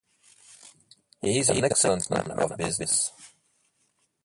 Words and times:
He 1.21 1.37
is 1.37 1.51
an 1.51 1.63
excellent 1.63 2.09
man 2.09 2.31
of 2.31 2.57
business. 2.57 3.11